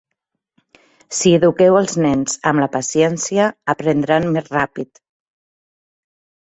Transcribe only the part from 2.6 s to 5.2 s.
la paciència, aprendran més ràpid.